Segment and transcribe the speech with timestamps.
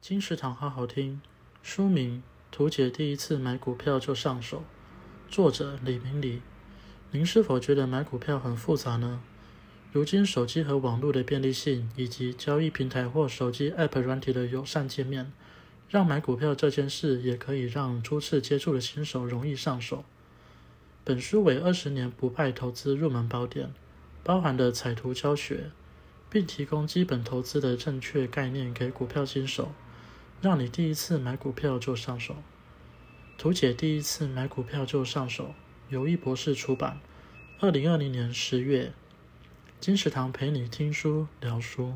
[0.00, 1.20] 金石堂好好听，
[1.64, 2.18] 书名
[2.52, 4.58] 《图解第一次买股票就上手》，
[5.32, 6.42] 作者李明礼。
[7.10, 9.20] 您是否觉得买股票很复杂呢？
[9.90, 15.32] 如今手机和网络的便利性，以及交易平台或手机 App 软体的友善界面，
[15.88, 20.04] 让买股票这件事也可以让初次接触的新手容易上手。
[21.02, 23.72] 本书为二十年不败投资入门宝典，
[24.22, 25.72] 包含了彩图教学，
[26.30, 29.72] 并提供基本投资的正确概念给股票新手。
[30.40, 32.36] 让你第一次买股票就上手，
[33.38, 35.54] 图解第一次买股票就上手，
[35.88, 37.00] 由易博士出版，
[37.60, 38.92] 二零二零年十月，
[39.80, 41.94] 金石堂陪你听书聊书。